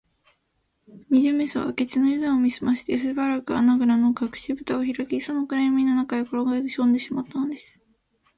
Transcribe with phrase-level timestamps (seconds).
[1.11, 7.79] 二十面相は明智のゆだんを見すまして、すばやく穴ぐらのかくしぶたをひらき、その暗やみの中へころがりこんでしまったのです